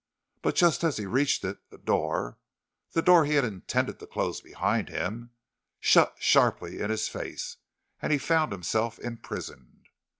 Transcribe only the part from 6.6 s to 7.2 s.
in his